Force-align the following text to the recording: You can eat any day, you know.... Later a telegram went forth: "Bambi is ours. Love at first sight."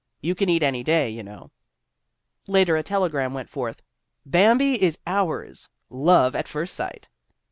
You 0.19 0.33
can 0.33 0.49
eat 0.49 0.63
any 0.63 0.81
day, 0.83 1.11
you 1.11 1.21
know.... 1.21 1.51
Later 2.47 2.75
a 2.75 2.81
telegram 2.81 3.35
went 3.35 3.49
forth: 3.51 3.83
"Bambi 4.25 4.81
is 4.81 4.97
ours. 5.05 5.69
Love 5.91 6.35
at 6.35 6.47
first 6.47 6.73
sight." 6.73 7.07